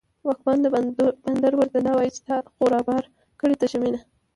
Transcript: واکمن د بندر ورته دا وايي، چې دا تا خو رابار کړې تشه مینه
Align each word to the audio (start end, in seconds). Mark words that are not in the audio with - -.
واکمن 0.27 0.57
د 0.63 0.67
بندر 1.27 1.53
ورته 1.57 1.79
دا 1.85 1.93
وايي، 1.97 2.11
چې 2.15 2.21
دا 2.27 2.37
تا 2.45 2.49
خو 2.53 2.63
رابار 2.73 3.03
کړې 3.39 3.55
تشه 3.61 3.77
مینه 3.81 3.99